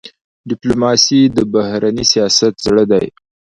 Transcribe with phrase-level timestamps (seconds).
[0.49, 3.05] ډيپلوماسي د بهرني سیاست زړه دی.